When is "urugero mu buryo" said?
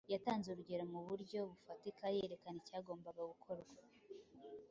0.49-1.39